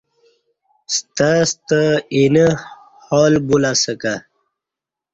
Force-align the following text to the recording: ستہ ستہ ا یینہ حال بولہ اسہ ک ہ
ستہ 0.95 1.29
ستہ 1.49 1.79
ا 1.99 2.05
یینہ 2.15 2.45
حال 3.05 3.33
بولہ 3.47 3.71
اسہ 3.75 3.93
ک 4.01 4.03
ہ 4.11 4.15